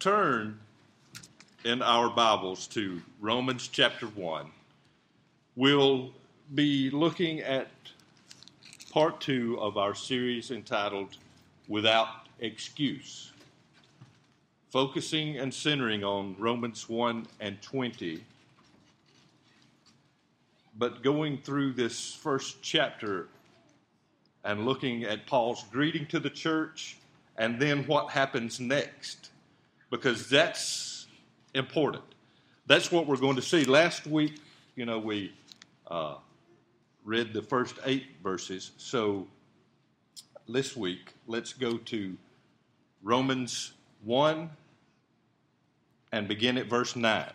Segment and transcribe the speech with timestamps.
[0.00, 0.58] turn
[1.62, 4.50] in our Bibles to Romans chapter 1,
[5.56, 6.10] we'll
[6.54, 7.68] be looking at
[8.90, 11.18] part two of our series entitled
[11.68, 13.32] Without Excuse,
[14.70, 18.24] focusing and centering on Romans 1 and 20.
[20.78, 23.28] But going through this first chapter
[24.44, 26.96] and looking at Paul's greeting to the church
[27.36, 29.30] and then what happens next,
[29.90, 31.06] because that's
[31.54, 32.04] important.
[32.66, 33.64] That's what we're going to see.
[33.64, 34.40] Last week,
[34.76, 35.32] you know, we
[35.90, 36.14] uh,
[37.04, 38.70] read the first eight verses.
[38.78, 39.26] So
[40.48, 42.16] this week, let's go to
[43.02, 43.72] Romans
[44.04, 44.50] 1
[46.12, 47.30] and begin at verse 9.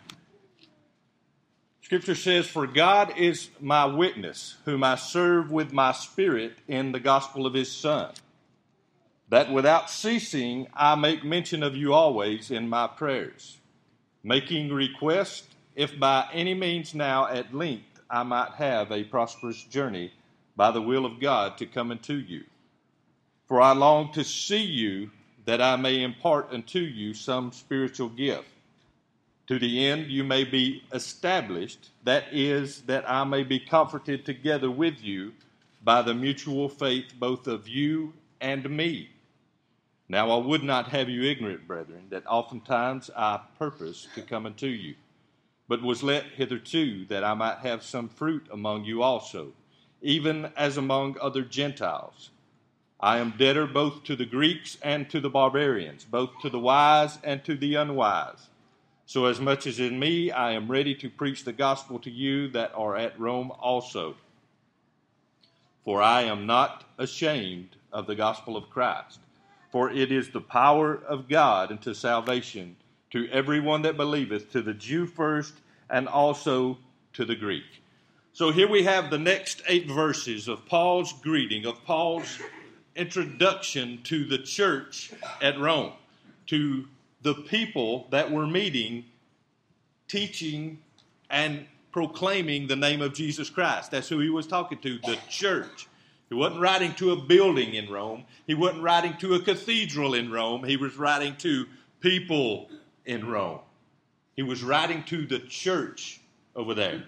[1.82, 6.98] Scripture says, For God is my witness, whom I serve with my spirit in the
[6.98, 8.12] gospel of his Son,
[9.28, 13.58] that without ceasing I make mention of you always in my prayers,
[14.22, 15.44] making request,
[15.74, 20.12] if by any means now at length I might have a prosperous journey
[20.54, 22.44] by the will of God to come unto you.
[23.48, 25.10] For I long to see you,
[25.44, 28.48] that I may impart unto you some spiritual gift,
[29.46, 34.70] to the end you may be established, that is, that I may be comforted together
[34.70, 35.32] with you
[35.84, 39.10] by the mutual faith both of you and me.
[40.08, 44.66] Now I would not have you ignorant, brethren, that oftentimes I purpose to come unto
[44.66, 44.94] you
[45.68, 49.52] but was let hitherto that I might have some fruit among you also,
[50.00, 52.30] even as among other Gentiles.
[53.00, 57.18] I am debtor both to the Greeks and to the barbarians, both to the wise
[57.22, 58.48] and to the unwise.
[59.04, 62.48] So, as much as in me, I am ready to preach the gospel to you
[62.48, 64.16] that are at Rome also.
[65.84, 69.20] For I am not ashamed of the gospel of Christ,
[69.70, 72.76] for it is the power of God unto salvation
[73.10, 75.54] to everyone that believeth, to the Jew first,
[75.88, 76.78] and also
[77.12, 77.64] to the Greek.
[78.32, 82.38] So here we have the next eight verses of Paul's greeting, of Paul's
[82.94, 85.92] introduction to the church at Rome,
[86.46, 86.86] to
[87.22, 89.04] the people that were meeting,
[90.08, 90.78] teaching,
[91.30, 93.90] and proclaiming the name of Jesus Christ.
[93.90, 95.88] That's who he was talking to, the church.
[96.28, 98.24] He wasn't writing to a building in Rome.
[98.46, 100.64] He wasn't writing to a cathedral in Rome.
[100.64, 101.66] He was writing to
[102.00, 102.68] people
[103.04, 103.60] in Rome.
[104.34, 106.20] He was writing to the church
[106.54, 107.04] over there.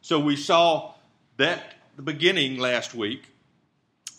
[0.00, 0.94] So we saw
[1.36, 3.24] that the beginning last week.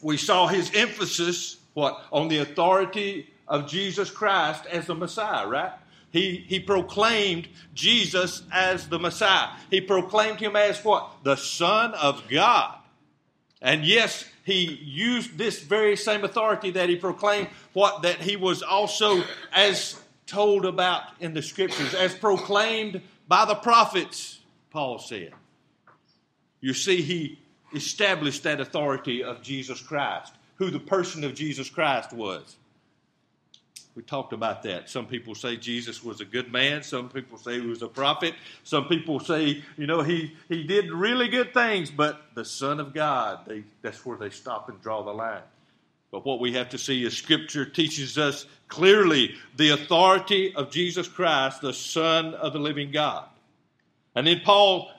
[0.02, 5.72] We saw his emphasis what on the authority of Jesus Christ as the Messiah, right?
[6.12, 9.50] He, he proclaimed Jesus as the Messiah.
[9.72, 11.10] He proclaimed him as what?
[11.24, 12.75] The Son of God.
[13.62, 18.04] And yes, he used this very same authority that he proclaimed, what?
[18.04, 19.24] That he was also
[19.54, 24.40] as told about in the scriptures, as proclaimed by the prophets,
[24.70, 25.31] Paul said.
[26.59, 27.40] You see, he
[27.74, 32.58] established that authority of Jesus Christ, who the person of Jesus Christ was.
[33.96, 34.90] We talked about that.
[34.90, 36.81] Some people say Jesus was a good man.
[36.81, 38.34] Some people say he was a prophet.
[38.64, 42.94] Some people say, you know, he, he did really good things, but the Son of
[42.94, 45.44] God, they, that's where they stop and draw the line.
[46.12, 51.08] But what we have to see is Scripture teaches us clearly the authority of Jesus
[51.08, 53.28] Christ, the Son of the living God.
[54.16, 54.92] And then Paul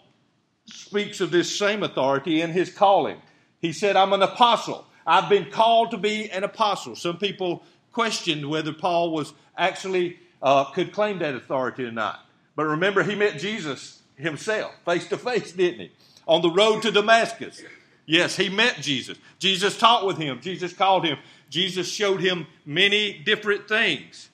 [0.67, 3.21] speaks of this same authority in his calling.
[3.61, 4.87] He said, I'm an apostle.
[5.07, 6.97] I've been called to be an apostle.
[6.97, 7.63] Some people
[7.95, 12.21] questioned whether Paul was actually uh, could claim that authority or not.
[12.55, 15.93] But remember, he met Jesus himself face to face, didn't he?
[16.29, 17.63] On the road to Damascus.
[18.07, 19.17] Yes, he met Jesus.
[19.39, 20.41] Jesus taught with him.
[20.41, 21.19] Jesus called him.
[21.49, 24.29] Jesus showed him many different things.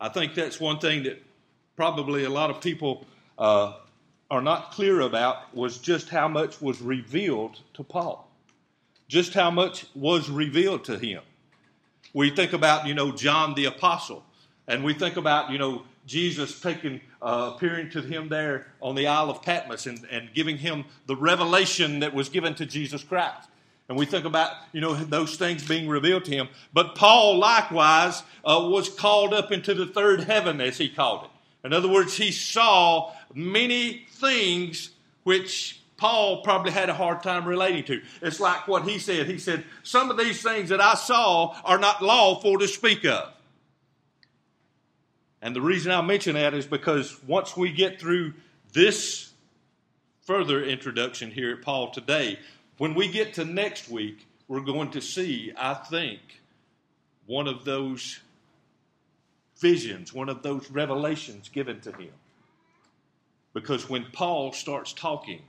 [0.00, 1.22] I think that's one thing that
[1.76, 3.06] probably a lot of people
[3.38, 3.74] uh,
[4.30, 8.28] are not clear about was just how much was revealed to Paul.
[9.08, 11.22] Just how much was revealed to him.
[12.14, 14.24] We think about, you know, John the Apostle,
[14.68, 19.06] and we think about, you know, Jesus taking, uh, appearing to him there on the
[19.06, 23.48] Isle of Patmos and, and giving him the revelation that was given to Jesus Christ.
[23.88, 26.48] And we think about, you know, those things being revealed to him.
[26.72, 31.30] But Paul likewise uh, was called up into the third heaven, as he called it.
[31.66, 34.90] In other words, he saw many things
[35.24, 38.02] which Paul probably had a hard time relating to.
[38.20, 39.26] It's like what he said.
[39.26, 43.32] He said, Some of these things that I saw are not lawful to speak of.
[45.40, 48.34] And the reason I mention that is because once we get through
[48.72, 49.30] this
[50.22, 52.38] further introduction here at Paul today,
[52.78, 56.20] when we get to next week, we're going to see, I think,
[57.26, 58.20] one of those
[59.58, 62.12] visions, one of those revelations given to him.
[63.52, 65.42] Because when Paul starts talking,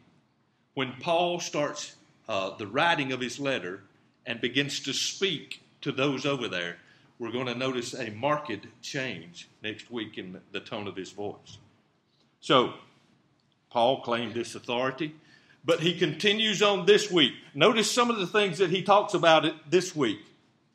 [0.76, 1.96] when Paul starts
[2.30, 3.82] uh, the writing of his letter
[4.26, 6.78] and begins to speak to those over there,
[7.18, 11.58] we're going to notice a marked change next week in the tone of his voice.
[12.42, 12.74] So,
[13.72, 15.16] Paul claimed this authority,
[15.64, 17.34] but he continues on this week.
[17.54, 20.20] Notice some of the things that he talks about it this week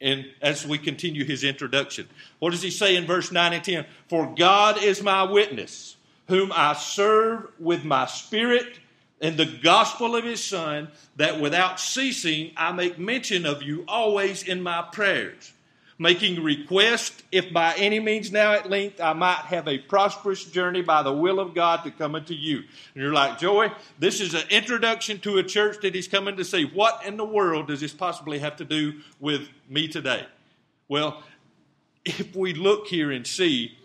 [0.01, 2.09] and as we continue his introduction.
[2.39, 3.87] What does he say in verse 9 and 10?
[4.09, 5.97] For God is my witness,
[6.29, 8.79] whom I serve with my spirit
[9.21, 14.43] in the gospel of his Son, that without ceasing I make mention of you always
[14.43, 15.53] in my prayers,
[15.99, 20.81] making request, if by any means now at length I might have a prosperous journey
[20.81, 22.59] by the will of God to come unto you.
[22.95, 26.45] And you're like, Joey, this is an introduction to a church that he's coming to
[26.45, 26.65] see.
[26.65, 30.25] What in the world does this possibly have to do with me today?
[30.89, 31.23] Well,
[32.07, 33.77] if we look here and see,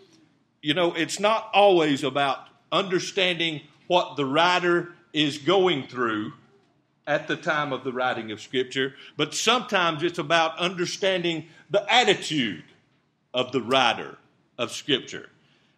[0.62, 6.30] you know, it's not always about understanding what the writer is going through
[7.06, 12.64] at the time of the writing of Scripture, but sometimes it's about understanding the attitude
[13.32, 14.18] of the writer
[14.58, 15.30] of Scripture.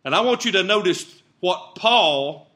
[0.04, 2.50] And I want you to notice what Paul,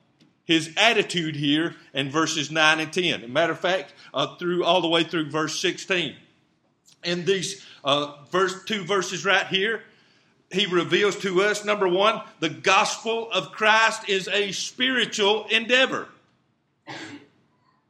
[0.44, 3.20] his attitude here in verses 9 and 10.
[3.20, 6.16] As a matter of fact, uh, through all the way through verse 16.
[7.04, 9.82] In these uh, verse, two verses right here,
[10.50, 16.08] he reveals to us number one, the gospel of Christ is a spiritual endeavor.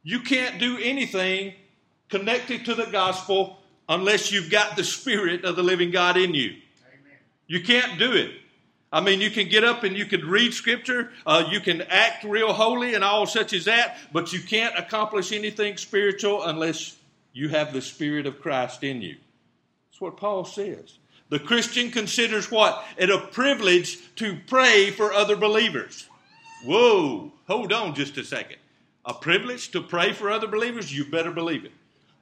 [0.03, 1.53] You can't do anything
[2.09, 3.57] connected to the gospel
[3.87, 6.49] unless you've got the Spirit of the living God in you.
[6.49, 7.17] Amen.
[7.47, 8.31] You can't do it.
[8.91, 12.25] I mean, you can get up and you can read Scripture, uh, you can act
[12.25, 16.95] real holy and all such as that, but you can't accomplish anything spiritual unless
[17.31, 19.15] you have the Spirit of Christ in you.
[19.89, 20.97] That's what Paul says.
[21.29, 22.85] The Christian considers what?
[22.97, 26.07] It a privilege to pray for other believers.
[26.65, 28.57] Whoa, hold on just a second
[29.05, 31.71] a privilege to pray for other believers, you better believe it.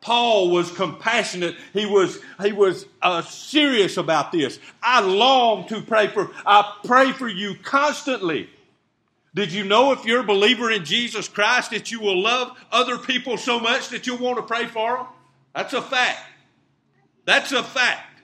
[0.02, 1.56] Paul was compassionate.
[1.74, 4.60] He was, he was uh, serious about this.
[4.82, 8.50] I long to pray for, I pray for you constantly.
[9.34, 12.98] Did you know if you're a believer in Jesus Christ that you will love other
[12.98, 15.06] people so much that you'll want to pray for them?
[15.54, 16.20] That's a fact.
[17.26, 18.22] That's a fact.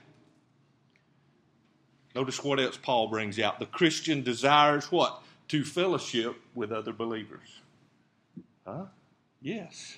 [2.14, 3.60] Notice what else Paul brings out.
[3.60, 5.22] The Christian desires what?
[5.48, 7.60] To fellowship with other believers.
[8.68, 8.84] Huh?
[9.40, 9.96] Yes.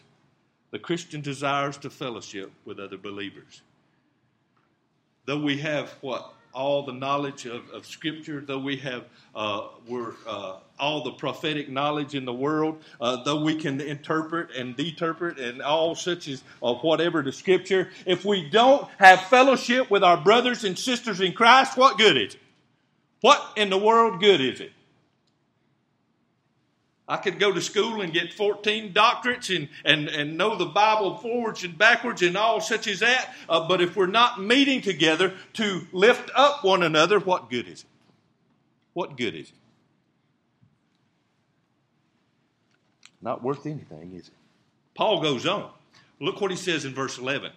[0.70, 3.62] The Christian desires to fellowship with other believers.
[5.26, 6.34] Though we have what?
[6.52, 9.04] All the knowledge of, of Scripture, though we have
[9.36, 14.50] uh, we're, uh, all the prophetic knowledge in the world, uh, though we can interpret
[14.56, 19.90] and interpret and all such as of whatever the Scripture, if we don't have fellowship
[19.90, 22.40] with our brothers and sisters in Christ, what good is it?
[23.20, 24.72] What in the world good is it?
[27.10, 31.16] I could go to school and get 14 doctorates and, and, and know the Bible
[31.16, 33.34] forwards and backwards and all such as that.
[33.48, 37.80] Uh, but if we're not meeting together to lift up one another, what good is
[37.80, 37.88] it?
[38.92, 39.54] What good is it?
[43.20, 44.34] Not worth anything, is it?
[44.94, 45.68] Paul goes on.
[46.20, 47.50] Look what he says in verse 11.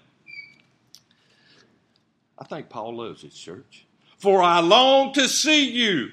[2.39, 3.85] I think Paul loves his church.
[4.17, 6.09] For I long to see you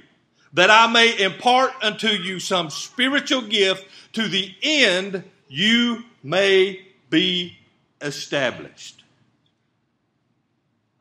[0.53, 7.59] that I may impart unto you some spiritual gift to the end you may be
[8.01, 9.05] established.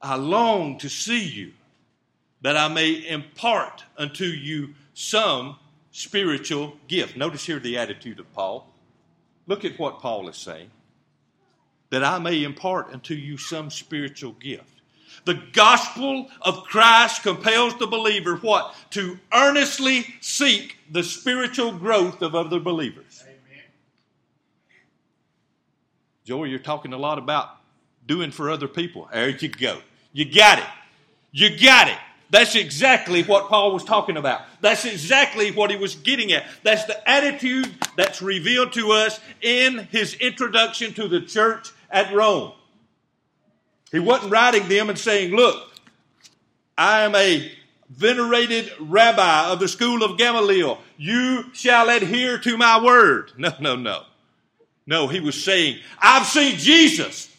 [0.01, 1.53] I long to see you
[2.41, 5.57] that I may impart unto you some
[5.91, 7.17] spiritual gift.
[7.17, 8.71] Notice here the attitude of Paul.
[9.47, 10.69] Look at what Paul is saying.
[11.89, 14.78] That I may impart unto you some spiritual gift.
[15.25, 18.75] The gospel of Christ compels the believer what?
[18.91, 23.23] To earnestly seek the spiritual growth of other believers.
[23.23, 23.63] Amen.
[26.23, 27.57] Joey, you're talking a lot about
[28.05, 29.07] doing for other people.
[29.11, 29.79] There you go.
[30.13, 30.65] You got it.
[31.31, 31.97] You got it.
[32.31, 34.41] That's exactly what Paul was talking about.
[34.61, 36.45] That's exactly what he was getting at.
[36.63, 42.51] That's the attitude that's revealed to us in his introduction to the church at Rome.
[43.91, 45.71] He wasn't writing them and saying, Look,
[46.77, 47.51] I am a
[47.89, 50.79] venerated rabbi of the school of Gamaliel.
[50.97, 53.31] You shall adhere to my word.
[53.37, 54.03] No, no, no.
[54.85, 57.29] No, he was saying, I've seen Jesus.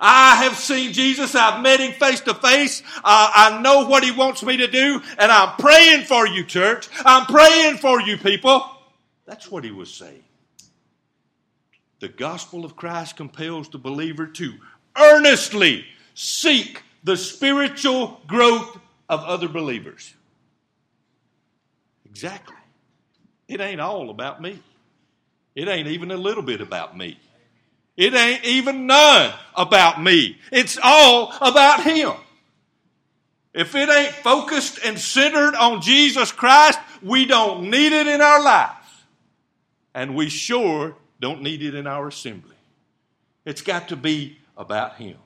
[0.00, 1.34] I have seen Jesus.
[1.34, 2.82] I've met him face to face.
[2.98, 6.88] Uh, I know what he wants me to do, and I'm praying for you, church.
[7.04, 8.62] I'm praying for you, people.
[9.26, 10.22] That's what he was saying.
[12.00, 14.54] The gospel of Christ compels the believer to
[14.98, 15.84] earnestly
[16.14, 20.14] seek the spiritual growth of other believers.
[22.04, 22.56] Exactly.
[23.48, 24.58] It ain't all about me.
[25.54, 27.18] It ain't even a little bit about me.
[27.96, 30.38] It ain't even none about me.
[30.52, 32.12] It's all about Him.
[33.54, 38.42] If it ain't focused and centered on Jesus Christ, we don't need it in our
[38.42, 38.72] lives.
[39.94, 42.56] And we sure don't need it in our assembly.
[43.46, 45.16] It's got to be about Him.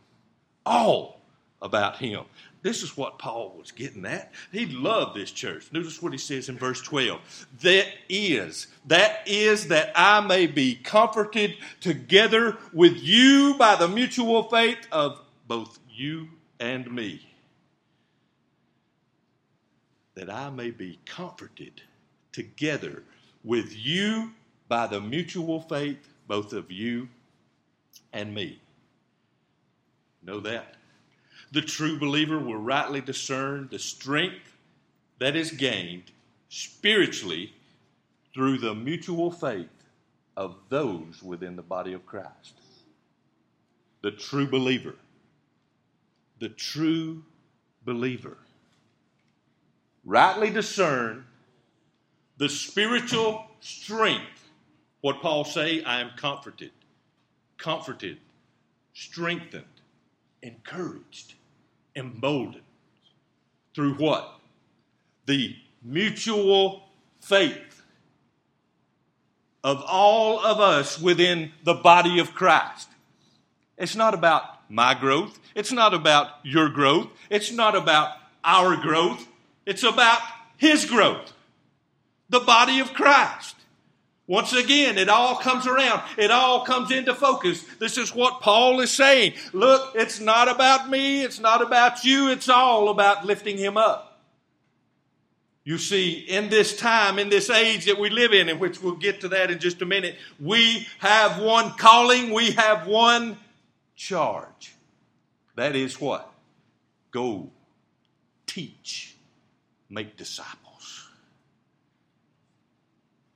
[0.65, 1.21] All
[1.63, 2.25] about Him.
[2.63, 4.33] This is what Paul was getting at.
[4.53, 5.73] He loved this church.
[5.73, 7.47] Notice what he says in verse 12.
[7.63, 14.43] That is, that is that I may be comforted together with you by the mutual
[14.45, 17.27] faith of both you and me.
[20.15, 21.81] That I may be comforted
[22.33, 23.03] together
[23.43, 24.33] with you
[24.69, 27.09] by the mutual faith, both of you
[28.13, 28.61] and me.
[30.23, 30.77] Know that?
[31.53, 34.57] The true believer will rightly discern the strength
[35.19, 36.13] that is gained
[36.49, 37.53] spiritually
[38.33, 39.69] through the mutual faith
[40.37, 42.55] of those within the body of Christ.
[44.03, 44.95] The true believer.
[46.39, 47.25] The true
[47.85, 48.39] believer.
[50.05, 51.27] Rightly discern
[52.39, 54.49] the spiritual strength.
[55.03, 56.73] What Paul say, I am comforted,
[57.59, 58.19] comforted,
[58.95, 59.65] strengthened,
[60.43, 61.35] encouraged
[61.95, 62.63] emboldened.
[63.75, 64.41] Through what?
[65.27, 66.85] The mutual
[67.21, 67.83] faith
[69.63, 72.89] of all of us within the body of Christ.
[73.77, 75.39] It's not about my growth.
[75.55, 77.09] It's not about your growth.
[77.29, 78.11] It's not about
[78.43, 79.27] our growth.
[79.67, 80.21] It's about
[80.57, 81.33] His growth.
[82.29, 83.57] The body of Christ.
[84.31, 86.01] Once again, it all comes around.
[86.17, 87.65] It all comes into focus.
[87.81, 89.33] This is what Paul is saying.
[89.53, 91.25] Look, it's not about me.
[91.25, 92.31] It's not about you.
[92.31, 94.21] It's all about lifting him up.
[95.65, 98.95] You see, in this time, in this age that we live in, in which we'll
[98.95, 103.37] get to that in just a minute, we have one calling, we have one
[103.97, 104.77] charge.
[105.57, 106.33] That is what?
[107.11, 107.51] Go,
[108.47, 109.17] teach,
[109.89, 111.09] make disciples.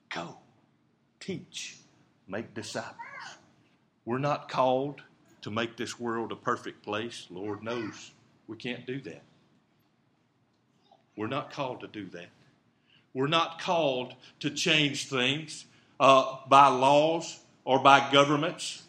[0.08, 0.36] Go
[1.24, 1.76] teach,
[2.28, 2.98] make disciples.
[4.04, 5.00] We're not called
[5.42, 7.26] to make this world a perfect place.
[7.30, 8.12] Lord knows
[8.46, 9.22] we can't do that.
[11.16, 12.28] We're not called to do that.
[13.14, 15.64] We're not called to change things
[15.98, 18.82] uh, by laws or by governments.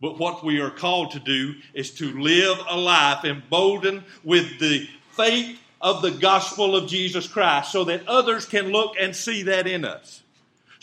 [0.00, 4.88] But what we are called to do is to live a life emboldened with the
[5.12, 9.66] faith of the gospel of Jesus Christ so that others can look and see that
[9.66, 10.22] in us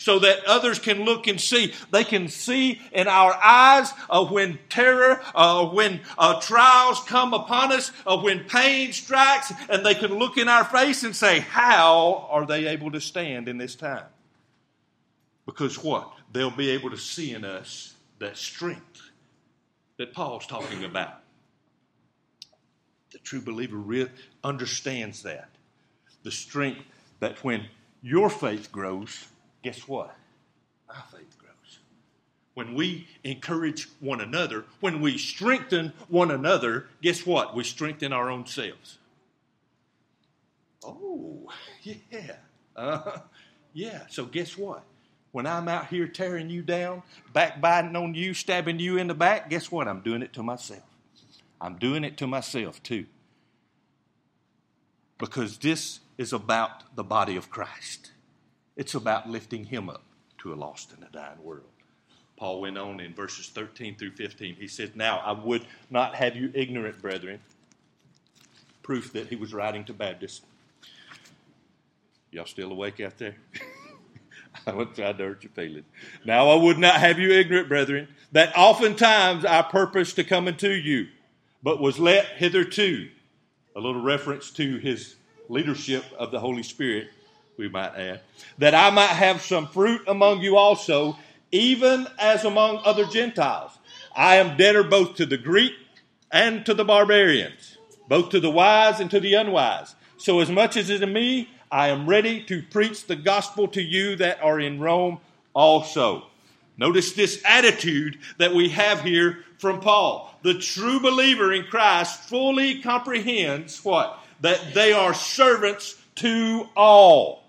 [0.04, 1.72] so that others can look and see.
[1.90, 7.72] They can see in our eyes uh, when terror, uh, when uh, trials come upon
[7.72, 12.28] us, uh, when pain strikes, and they can look in our face and say, How
[12.28, 14.04] are they able to stand in this time?
[15.46, 16.12] Because what?
[16.32, 19.00] They'll be able to see in us that strength
[19.96, 21.22] that Paul's talking about.
[23.12, 24.10] The true believer really
[24.42, 25.48] understands that.
[26.24, 26.82] The strength
[27.20, 27.68] that when
[28.02, 29.28] your faith grows,
[29.64, 30.14] guess what?
[30.86, 31.78] My faith grows.
[32.52, 37.56] When we encourage one another, when we strengthen one another, guess what?
[37.56, 38.98] We strengthen our own selves.
[40.84, 41.48] Oh,
[41.82, 42.36] yeah.
[42.76, 43.18] Uh,
[43.72, 44.02] yeah.
[44.10, 44.84] So guess what?
[45.32, 47.02] When I'm out here tearing you down,
[47.32, 49.88] backbiting on you, stabbing you in the back, guess what?
[49.88, 50.84] I'm doing it to myself.
[51.60, 53.06] I'm doing it to myself too.
[55.18, 58.12] Because this is about the body of Christ.
[58.76, 60.02] It's about lifting him up
[60.38, 61.64] to a lost and a dying world.
[62.36, 64.56] Paul went on in verses 13 through 15.
[64.56, 67.40] He said, Now I would not have you ignorant, brethren.
[68.82, 70.42] Proof that he was writing to Baptists.
[72.32, 73.36] Y'all still awake out there?
[74.66, 75.86] I won't try to hurt your feelings.
[76.24, 80.68] Now I would not have you ignorant, brethren, that oftentimes I purposed to come unto
[80.68, 81.08] you,
[81.62, 83.08] but was let hitherto.
[83.76, 85.16] A little reference to his
[85.48, 87.08] leadership of the Holy Spirit
[87.56, 88.20] we might add,
[88.58, 91.18] that I might have some fruit among you also,
[91.52, 93.72] even as among other Gentiles.
[94.14, 95.72] I am debtor both to the Greek
[96.30, 99.94] and to the barbarians, both to the wise and to the unwise.
[100.16, 103.68] So, as much as it is in me, I am ready to preach the gospel
[103.68, 105.20] to you that are in Rome
[105.54, 106.26] also.
[106.76, 110.34] Notice this attitude that we have here from Paul.
[110.42, 114.18] The true believer in Christ fully comprehends what?
[114.40, 117.43] That they are servants to all.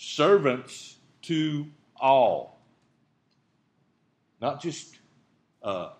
[0.00, 1.66] Servants to
[1.96, 2.58] all.
[4.40, 4.98] Not just
[5.62, 5.90] uh,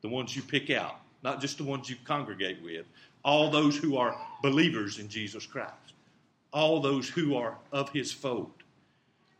[0.00, 2.86] the ones you pick out not just the ones you congregate with,
[3.24, 5.94] all those who are believers in Jesus Christ,
[6.52, 8.52] all those who are of his fold.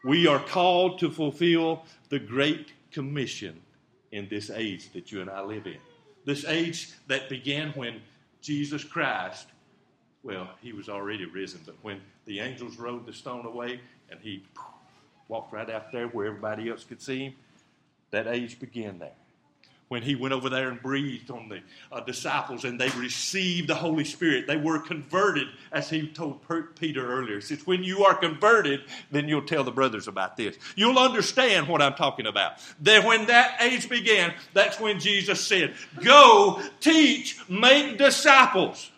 [0.04, 3.60] We are called to fulfill the Great Commission
[4.12, 5.78] in this age that you and I live in.
[6.24, 8.00] This age that began when
[8.42, 9.48] Jesus Christ,
[10.22, 13.80] well, he was already risen, but when the angels rolled the stone away
[14.10, 14.42] and he
[15.28, 17.34] walked right out there where everybody else could see him,
[18.10, 19.12] that age began there
[19.90, 23.74] when he went over there and breathed on the uh, disciples and they received the
[23.74, 24.46] Holy Spirit.
[24.46, 26.40] They were converted, as he told
[26.78, 27.34] Peter earlier.
[27.34, 30.56] He says, When you are converted, then you'll tell the brothers about this.
[30.76, 32.52] You'll understand what I'm talking about.
[32.78, 35.74] Then, when that age began, that's when Jesus said,
[36.04, 38.92] Go, teach, make disciples.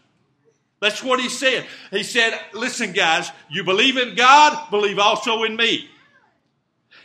[0.82, 1.64] That's what he said.
[1.92, 5.88] He said, Listen, guys, you believe in God, believe also in me.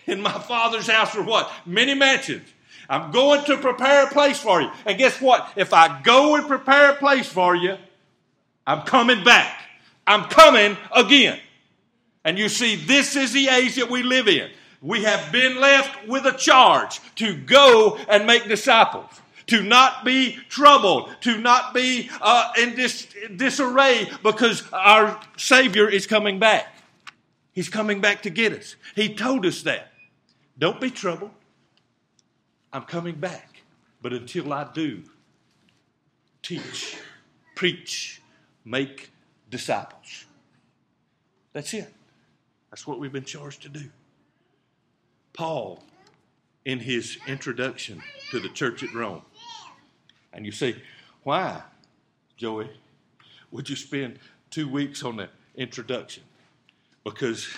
[0.08, 1.52] In my Father's house are what?
[1.64, 2.50] Many mansions.
[2.90, 4.72] I'm going to prepare a place for you.
[4.88, 5.54] And guess what?
[5.56, 7.78] If I go and prepare a place for you,
[8.66, 9.62] I'm coming back.
[10.08, 11.40] I'm coming again.
[12.26, 14.50] And you see, this is the age that we live in.
[14.82, 19.12] We have been left with a charge to go and make disciples,
[19.48, 26.06] to not be troubled, to not be uh, in dis- disarray because our Savior is
[26.06, 26.68] coming back.
[27.54, 28.76] He's coming back to get us.
[28.96, 29.92] He told us that.
[30.60, 31.32] Don't be troubled.
[32.72, 33.64] I'm coming back.
[34.02, 35.04] But until I do,
[36.44, 36.98] teach,
[37.56, 38.22] preach,
[38.64, 39.10] make
[39.50, 40.26] disciples.
[41.54, 41.92] That's it.
[42.70, 43.90] That's what we've been charged to do.
[45.34, 45.84] Paul,
[46.66, 49.22] in his introduction to the church at Rome,
[50.38, 50.76] and you say,
[51.24, 51.62] why,
[52.38, 52.70] Joey,
[53.52, 54.20] would you spend
[54.52, 56.24] two weeks on the introduction?
[57.04, 57.50] Because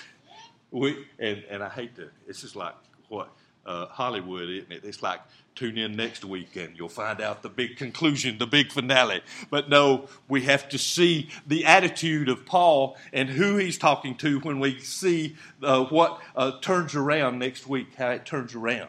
[0.71, 2.73] we, and, and I hate to, this is like
[3.09, 3.29] what
[3.65, 4.85] uh, Hollywood, isn't it?
[4.85, 5.19] It's like
[5.55, 9.21] tune in next week and you'll find out the big conclusion, the big finale.
[9.51, 14.39] But no, we have to see the attitude of Paul and who he's talking to
[14.39, 18.87] when we see uh, what uh, turns around next week, how it turns around.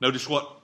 [0.00, 0.60] Notice what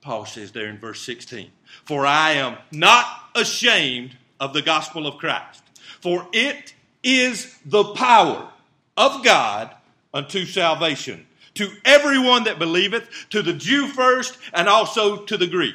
[0.00, 1.50] Paul says there in verse 16
[1.84, 5.62] For I am not ashamed of the gospel of Christ,
[6.00, 8.48] for it is the power
[8.96, 9.74] of God
[10.12, 15.74] unto salvation to everyone that believeth, to the Jew first, and also to the Greek.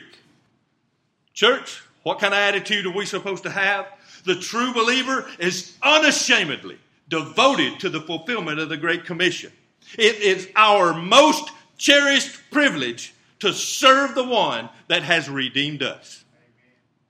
[1.33, 3.88] Church, what kind of attitude are we supposed to have?
[4.23, 6.77] The true believer is unashamedly
[7.09, 9.51] devoted to the fulfillment of the Great Commission.
[9.97, 16.23] It is our most cherished privilege to serve the one that has redeemed us.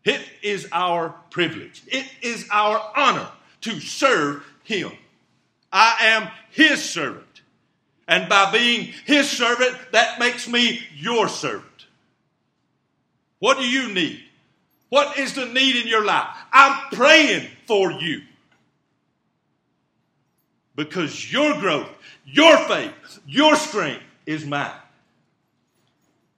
[0.03, 1.83] It is our privilege.
[1.85, 3.29] It is our honor
[3.61, 4.91] to serve him.
[5.71, 7.41] I am his servant.
[8.07, 11.67] And by being his servant, that makes me your servant.
[13.37, 14.23] What do you need?
[14.89, 16.35] What is the need in your life?
[16.51, 18.21] I'm praying for you.
[20.75, 21.89] Because your growth,
[22.25, 24.71] your faith, your strength is mine.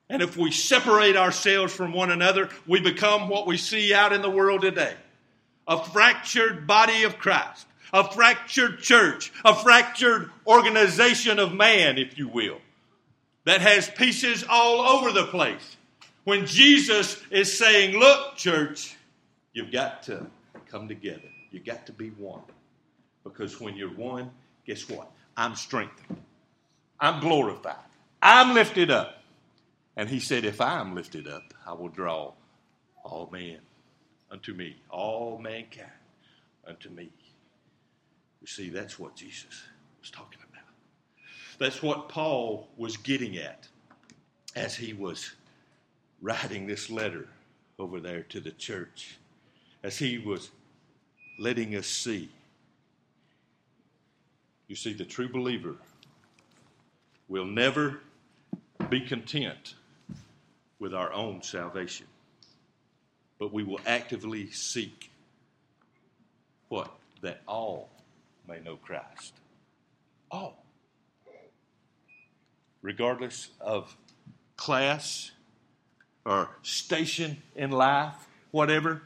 [0.10, 4.22] And if we separate ourselves from one another, we become what we see out in
[4.22, 4.94] the world today
[5.68, 7.66] a fractured body of Christ
[7.96, 12.58] a fractured church, a fractured organization of man, if you will,
[13.46, 15.78] that has pieces all over the place.
[16.26, 18.98] When Jesus is saying, Look, church,
[19.54, 20.26] you've got to
[20.68, 21.30] come together.
[21.52, 22.42] You've got to be one.
[23.24, 24.30] Because when you're one,
[24.68, 25.10] guess what?
[25.38, 26.18] I'm strengthened.
[27.00, 27.76] I'm glorified.
[28.22, 29.15] I'm lifted up.
[29.98, 32.34] And he said, If I am lifted up, I will draw
[33.04, 33.60] all men
[34.32, 35.90] unto me, all mankind
[36.68, 37.10] unto me.
[38.42, 39.64] You see, that's what Jesus
[40.02, 40.64] was talking about.
[41.58, 43.68] That's what Paul was getting at
[44.56, 45.36] as he was
[46.22, 47.28] writing this letter
[47.80, 49.18] over there to the church,
[49.84, 50.50] as he was
[51.40, 52.30] letting us see.
[54.68, 55.76] You see, the true believer
[57.28, 58.00] will never
[58.90, 59.76] be content
[60.80, 62.08] with our own salvation,
[63.40, 65.12] but we will actively seek
[66.70, 66.92] what?
[67.22, 67.90] That all
[68.48, 69.34] may know Christ.
[70.32, 70.64] All.
[72.82, 73.96] Regardless of
[74.58, 75.32] class
[76.26, 78.14] or station in life,
[78.52, 79.04] whatever.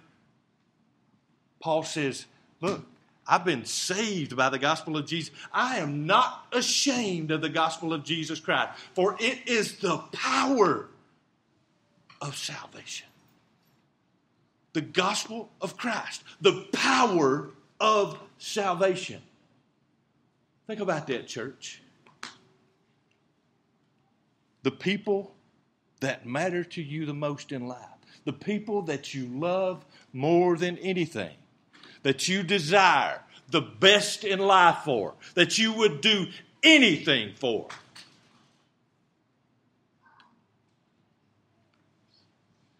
[1.59, 2.25] Paul says,
[2.61, 2.85] Look,
[3.27, 5.33] I've been saved by the gospel of Jesus.
[5.53, 10.87] I am not ashamed of the gospel of Jesus Christ, for it is the power
[12.21, 13.07] of salvation.
[14.73, 19.21] The gospel of Christ, the power of salvation.
[20.67, 21.81] Think about that, church.
[24.63, 25.33] The people
[26.01, 27.79] that matter to you the most in life,
[28.25, 31.35] the people that you love more than anything,
[32.03, 36.27] that you desire the best in life for, that you would do
[36.61, 37.67] anything for.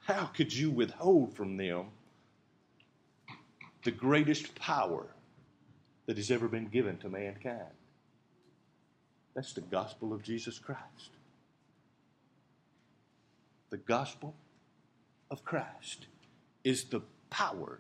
[0.10, 1.86] How could you withhold from them
[3.84, 5.06] the greatest power
[6.08, 7.76] that has ever been given to mankind?
[9.36, 11.12] That's the gospel of Jesus Christ.
[13.70, 14.34] The gospel
[15.30, 16.08] of Christ
[16.64, 17.78] is the power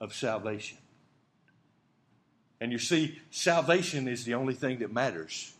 [0.00, 0.78] of salvation.
[2.60, 5.54] And you see, salvation is the only thing that matters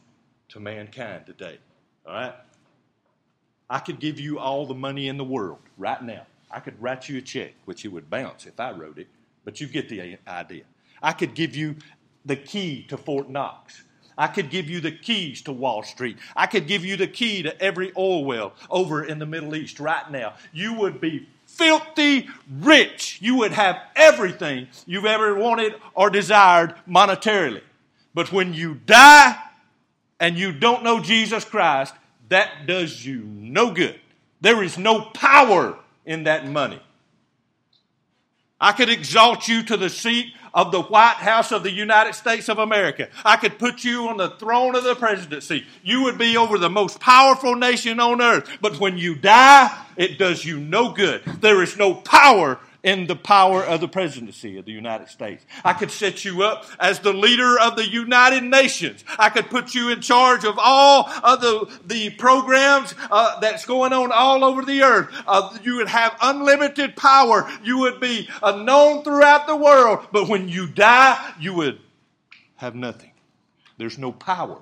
[0.51, 1.59] to mankind today.
[2.07, 2.35] All right?
[3.73, 6.27] I could give you all the money in the world right now.
[6.51, 9.09] I could write you a check, which it would bounce if I wrote it,
[9.47, 10.65] but you get the idea.
[11.03, 11.77] I could give you
[12.27, 13.83] the key to Fort Knox.
[14.19, 16.19] I could give you the keys to Wall Street.
[16.37, 19.81] I could give you the key to every oil well over in the Middle East
[19.81, 20.35] right now.
[20.53, 22.29] You would be filthy
[22.61, 23.21] rich.
[23.23, 27.63] You would have everything you've ever wanted or desired monetarily.
[28.13, 29.35] But when you die
[30.21, 31.95] and you don't know Jesus Christ,
[32.33, 33.99] that does you no good.
[34.40, 36.81] There is no power in that money.
[38.61, 42.49] I could exalt you to the seat of the White House of the United States
[42.49, 43.09] of America.
[43.25, 45.64] I could put you on the throne of the presidency.
[45.83, 48.49] You would be over the most powerful nation on earth.
[48.61, 51.23] But when you die, it does you no good.
[51.40, 55.45] There is no power in the power of the presidency of the United States.
[55.64, 59.05] I could set you up as the leader of the United Nations.
[59.18, 63.92] I could put you in charge of all of the, the programs uh, that's going
[63.92, 65.09] on all over the earth.
[65.27, 67.49] Uh, you would have unlimited power.
[67.62, 70.07] You would be uh, known throughout the world.
[70.11, 71.79] But when you die, you would
[72.57, 73.12] have nothing.
[73.79, 74.59] There's no power.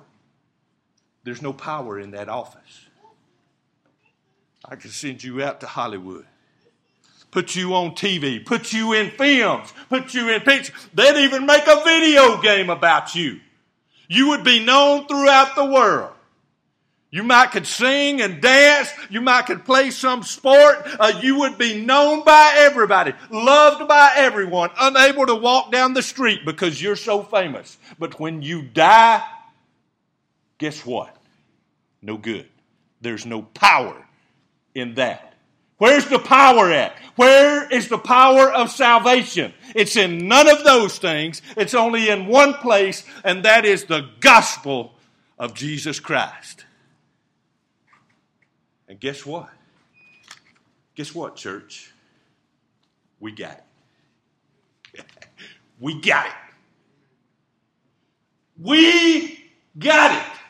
[1.23, 2.87] There's no power in that office.
[4.63, 6.25] I could send you out to Hollywood
[7.31, 10.75] put you on TV, put you in films, put you in pictures.
[10.93, 13.39] They'd even make a video game about you.
[14.07, 16.11] You would be known throughout the world.
[17.13, 18.89] You might could sing and dance.
[19.09, 20.87] You might could play some sport.
[20.97, 26.01] Uh, you would be known by everybody, loved by everyone, unable to walk down the
[26.01, 27.77] street because you're so famous.
[27.99, 29.21] But when you die,
[30.57, 31.13] guess what?
[32.01, 32.47] No good.
[33.01, 34.05] There's no power
[34.73, 35.30] in that.
[35.81, 36.95] Where's the power at?
[37.15, 39.51] Where is the power of salvation?
[39.73, 41.41] It's in none of those things.
[41.57, 44.93] It's only in one place, and that is the gospel
[45.39, 46.65] of Jesus Christ.
[48.87, 49.49] And guess what?
[50.93, 51.91] Guess what, church?
[53.19, 53.63] We got
[54.93, 55.03] it.
[55.79, 56.33] we got it.
[58.59, 60.40] We got it.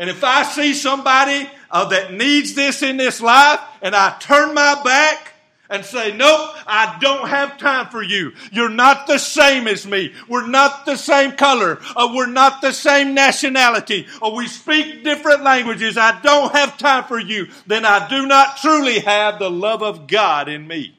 [0.00, 4.54] And if I see somebody uh, that needs this in this life and I turn
[4.54, 5.34] my back
[5.68, 8.32] and say, Nope, I don't have time for you.
[8.50, 10.14] You're not the same as me.
[10.26, 11.80] We're not the same color.
[11.94, 14.06] We're not the same nationality.
[14.22, 15.98] Or we speak different languages.
[15.98, 17.48] I don't have time for you.
[17.66, 20.98] Then I do not truly have the love of God in me.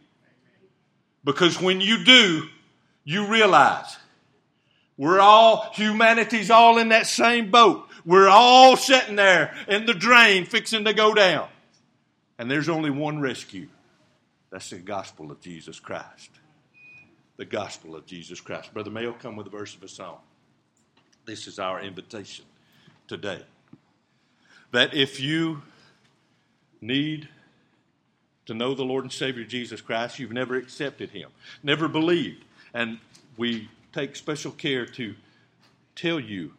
[1.23, 2.47] Because when you do,
[3.03, 3.97] you realize
[4.95, 7.87] we're all, humanity's all in that same boat.
[8.05, 11.47] We're all sitting there in the drain fixing to go down.
[12.37, 13.67] And there's only one rescue.
[14.49, 16.31] That's the gospel of Jesus Christ.
[17.37, 18.73] The gospel of Jesus Christ.
[18.73, 20.17] Brother Mayo, come with a verse of a song.
[21.25, 22.45] This is our invitation
[23.07, 23.41] today.
[24.71, 25.61] That if you
[26.81, 27.29] need
[28.45, 31.29] to know the Lord and Savior Jesus Christ, you've never accepted Him,
[31.63, 32.99] never believed, and
[33.37, 35.15] we take special care to
[35.95, 36.53] tell you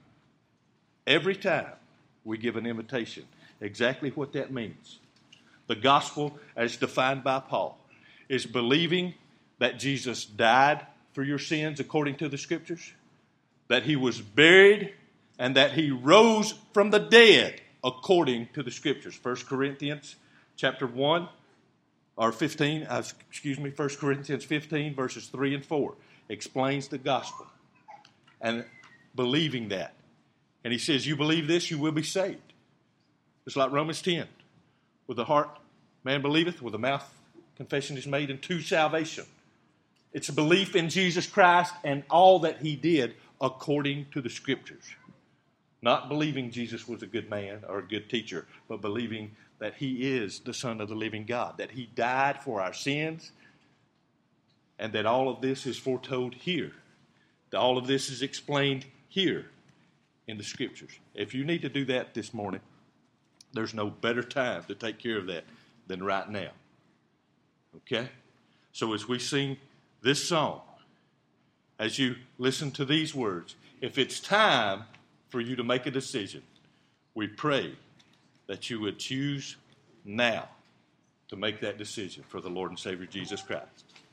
[1.07, 1.73] Every time
[2.25, 3.25] we give an invitation,
[3.61, 4.99] exactly what that means.
[5.67, 7.79] The gospel, as defined by Paul,
[8.29, 9.15] is believing
[9.59, 12.93] that Jesus died for your sins according to the scriptures,
[13.69, 14.95] that he was buried,
[15.39, 19.19] and that he rose from the dead according to the scriptures.
[19.21, 20.17] 1 Corinthians
[20.57, 21.29] chapter 1
[22.17, 25.95] or 15, uh, excuse me, 1 Corinthians 15 verses 3 and 4
[26.29, 27.47] explains the gospel.
[28.41, 28.65] And
[29.15, 29.95] believing that
[30.65, 32.53] and he says, You believe this, you will be saved.
[33.47, 34.27] It's like Romans 10.
[35.07, 35.59] With the heart,
[36.05, 37.09] man believeth, with the mouth,
[37.57, 39.25] confession is made unto salvation.
[40.13, 44.95] It's a belief in Jesus Christ and all that he did according to the scriptures.
[45.81, 50.15] Not believing Jesus was a good man or a good teacher, but believing that he
[50.15, 53.33] is the Son of the living God, that he died for our sins,
[54.79, 56.73] and that all of this is foretold here.
[57.51, 59.47] That all of this is explained here
[60.29, 60.93] in the scriptures.
[61.15, 62.61] If you need to do that this morning,
[63.53, 65.45] there's no better time to take care of that
[65.87, 66.51] than right now.
[67.77, 68.09] Okay?
[68.73, 69.57] So as we sing
[70.03, 70.63] this song,
[71.79, 74.85] as you listen to these words, if it's time
[75.29, 76.43] for you to make a decision,
[77.15, 77.75] we pray
[78.47, 79.57] that you would choose
[80.05, 80.49] now
[81.29, 83.85] to make that decision for the Lord and Savior Jesus Christ.